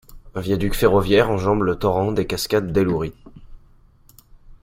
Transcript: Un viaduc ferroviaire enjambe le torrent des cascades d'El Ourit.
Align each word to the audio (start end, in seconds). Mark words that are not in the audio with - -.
Un 0.33 0.41
viaduc 0.41 0.73
ferroviaire 0.73 1.29
enjambe 1.29 1.61
le 1.61 1.75
torrent 1.75 2.11
des 2.11 2.25
cascades 2.25 2.71
d'El 2.71 2.89
Ourit. 2.89 3.13